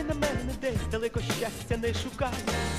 зачекай 0.00 0.04
на 0.04 0.14
мене 0.14 0.54
десь 0.60 0.90
далеко 0.90 1.20
щастя 1.20 1.76
не 1.76 1.94
шукай. 1.94 2.32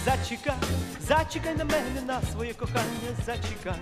Зачекай, 0.05 0.55
зачекай 1.01 1.55
на 1.55 1.65
мене 1.65 2.01
на 2.07 2.21
своє 2.21 2.53
кохання, 2.53 3.15
зачекай. 3.25 3.79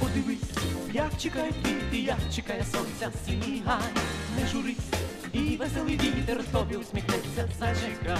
Подивись, 0.00 0.50
як 0.92 1.10
чекає 1.18 1.52
квіти, 1.52 1.98
як 1.98 2.18
чекає 2.34 2.64
сонця 2.64 3.18
синій 3.26 3.62
гай. 3.66 3.92
Не 4.40 4.46
журись, 4.46 4.76
і 5.32 5.56
веселий 5.56 5.96
вітер 5.96 6.44
тобі 6.52 6.76
усміхнеться, 6.76 7.48
зачекай. 7.58 8.18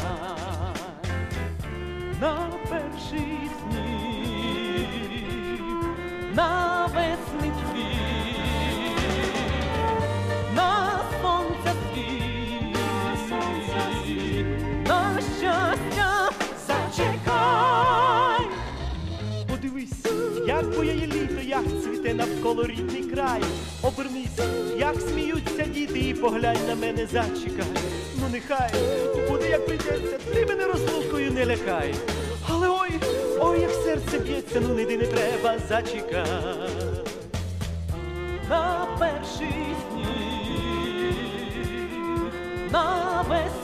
Рідний 22.53 23.03
край. 23.03 23.43
Обернись, 23.83 24.39
як 24.79 25.01
сміються 25.01 25.65
діти, 25.75 25.99
і 25.99 26.15
поглянь 26.15 26.67
на 26.69 26.75
мене, 26.75 27.07
зачекай. 27.13 27.67
Ну 28.21 28.29
нехай 28.33 28.71
буде 29.29 29.51
як 29.51 29.67
прийдеться, 29.67 30.19
ти 30.35 30.47
мене 30.47 30.65
розлукою 30.67 31.31
не 31.31 31.47
лякай. 31.47 31.95
Але 32.49 32.69
ой, 32.69 32.91
ой, 33.41 33.61
як 33.61 33.71
серце 33.71 34.19
б'ється, 34.19 34.61
ну 34.61 34.75
не 34.75 34.83
йди, 34.83 34.97
не 34.97 35.07
треба, 35.07 35.59
зачекай. 35.69 36.27
на 38.49 38.87
перший 38.99 39.77
сніг, 39.91 41.15
на 42.73 43.25
весни 43.29 43.64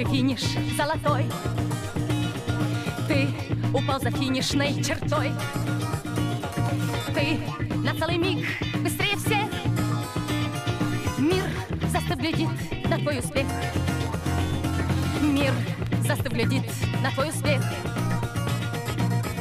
и 0.00 0.04
финиш 0.04 0.40
золотой. 0.76 1.26
Ты 3.06 3.28
упал 3.74 4.00
за 4.00 4.10
финишной 4.10 4.82
чертой. 4.82 5.30
Ты 7.14 7.38
на 7.84 7.94
целый 7.94 8.16
миг 8.16 8.46
быстрее 8.82 9.16
всех. 9.16 9.48
Мир 11.18 11.44
застыв 11.92 12.16
глядит 12.16 12.48
на 12.88 12.98
твой 12.98 13.18
успех. 13.18 13.46
Мир 15.20 15.52
застыв 16.06 16.32
глядит 16.32 16.64
на 17.02 17.10
твой 17.10 17.28
успех. 17.28 17.62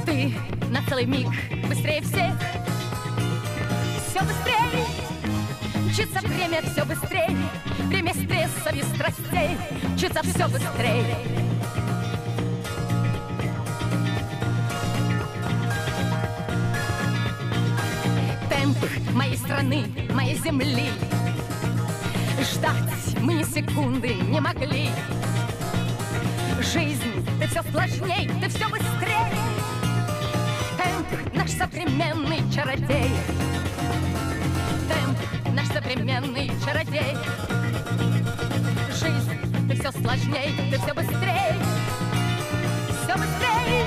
Ты 0.06 0.34
на 0.70 0.82
целый 0.90 1.06
миг 1.06 1.30
быстрее 1.70 2.02
всех. 2.02 2.34
Все 4.10 4.22
быстрее, 4.22 4.86
мчится 5.86 6.20
время 6.28 6.62
все 6.64 6.84
быстрее. 6.84 7.38
Время 7.90 8.14
стрессов 8.14 8.74
и 8.74 8.84
страстей, 8.84 9.19
мчится 10.00 10.22
все 10.24 10.48
быстрее. 10.48 11.18
Темп 18.50 18.78
моей 19.12 19.36
страны, 19.36 19.88
моей 20.14 20.38
земли. 20.38 20.90
Ждать 22.40 23.20
мы 23.20 23.34
ни 23.34 23.44
секунды 23.44 24.14
не 24.14 24.40
могли. 24.40 24.90
Жизнь, 26.62 27.28
ты 27.42 27.48
все 27.48 27.62
сложней, 27.64 28.30
ты 28.42 28.50
все 28.50 28.70
быстрее 28.70 29.34
Темп 30.78 31.36
наш 31.36 31.50
современный 31.52 32.40
чародей. 32.54 33.12
Темп 34.88 35.54
наш 35.54 35.68
современный 35.68 36.52
чародей 36.66 37.18
все 39.92 40.02
сложней, 40.02 40.54
ты 40.72 40.78
все 40.78 40.94
быстрее. 40.94 41.56
Все 43.04 43.14
быстрее. 43.16 43.86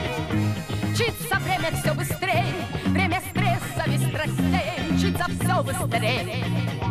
Мчится 0.91 1.39
время 1.41 1.77
все 1.77 1.95
быстрее. 1.95 2.55
Время 2.87 3.23
стресса 3.31 3.91
и 3.91 3.99
страстей 3.99 4.93
Мчится 4.93 5.27
все 5.41 5.63
быстрее 5.63 6.82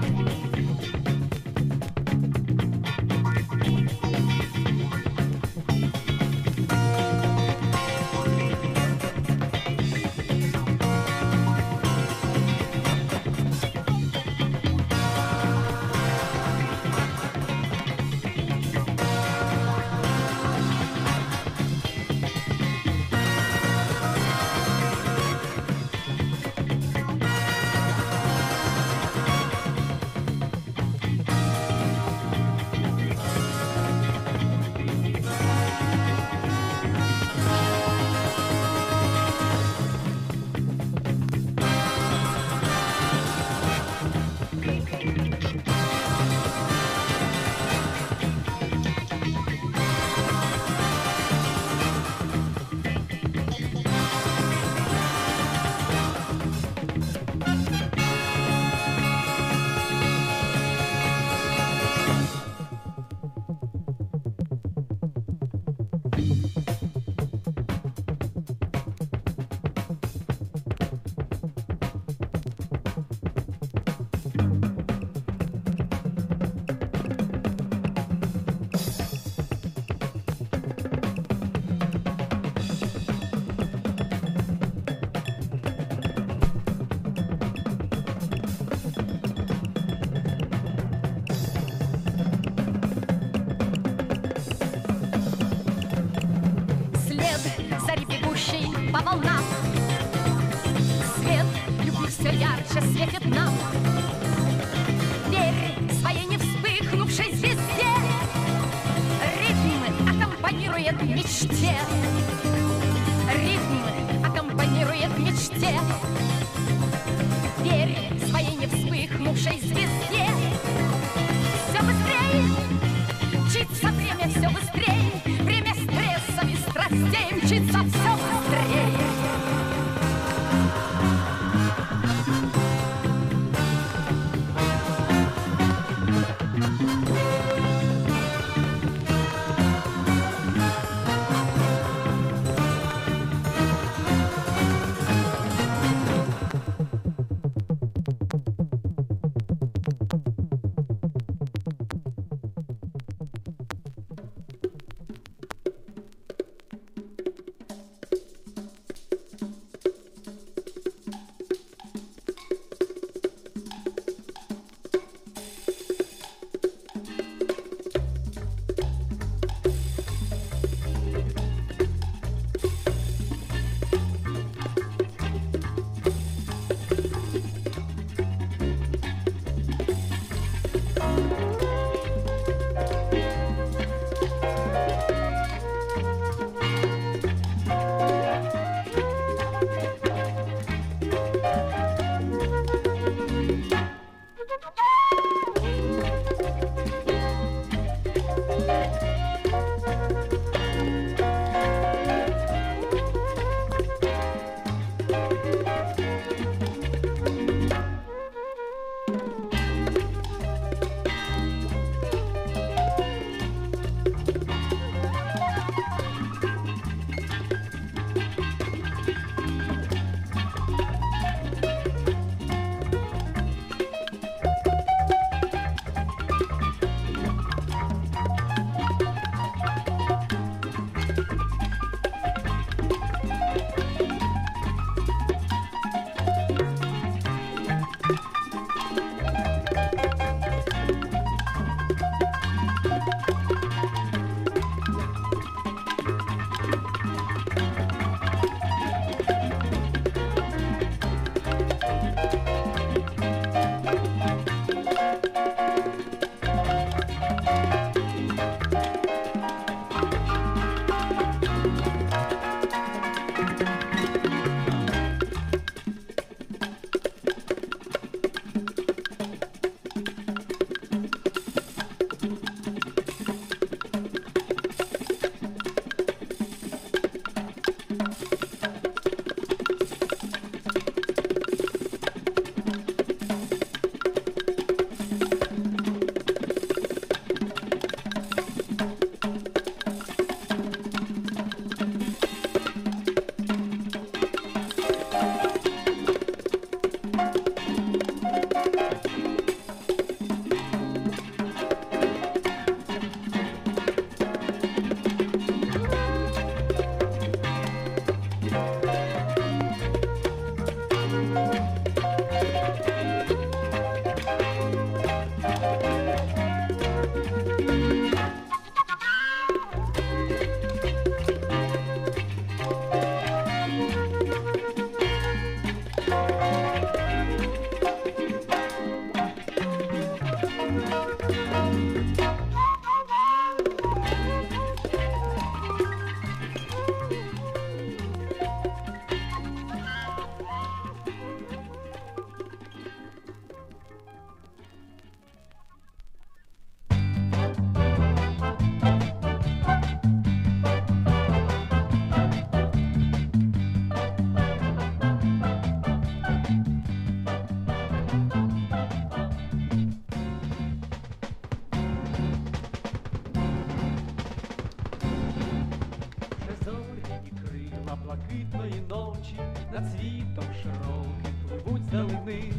квітної 368.32 368.82
ночі, 368.90 369.36
над 369.74 369.84
світом 369.92 370.44
широким 370.64 371.34
пливуть 371.48 371.82
залини, 371.92 372.54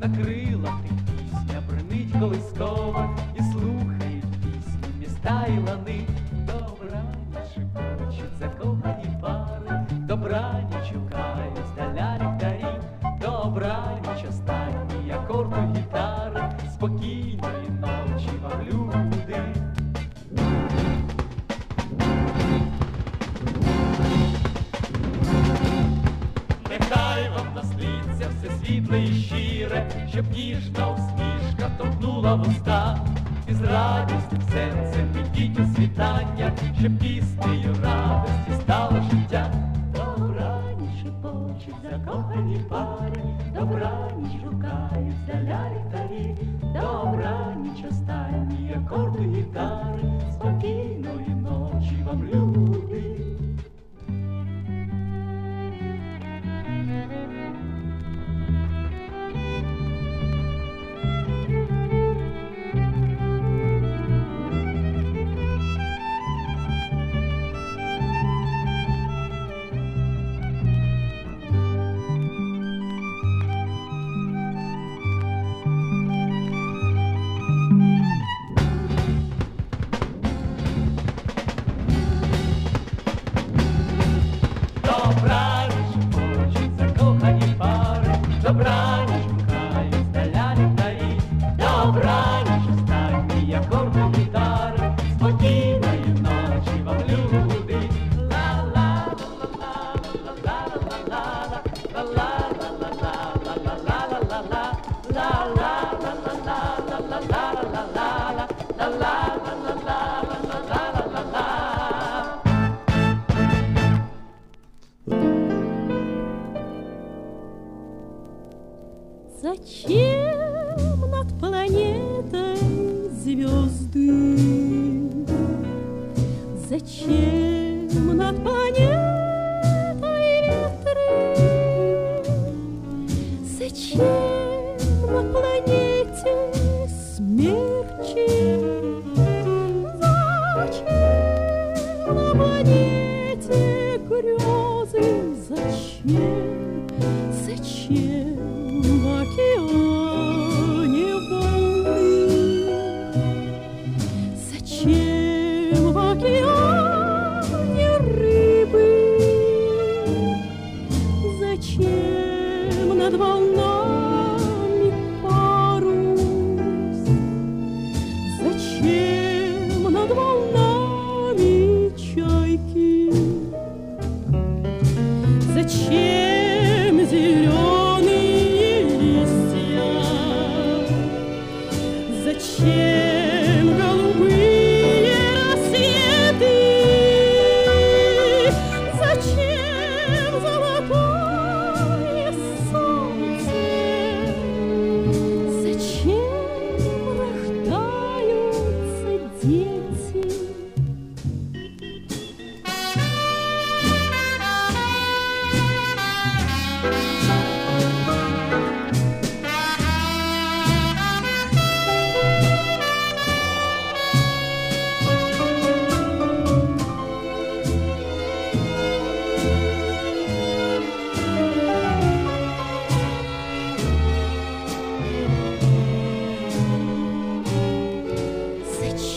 на 0.00 0.16
крилах 0.16 0.80
ти 0.82 1.12
пісня 1.12 1.62
бренить 1.68 2.20
колискова 2.20 3.18
і 3.38 3.42
слухають 3.42 4.24
пісні 4.42 4.94
міста 5.00 5.46
і 5.46 5.58
лани. 5.58 6.06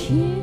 天。 0.03 0.42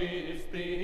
is 0.00 0.42
the 0.52 0.77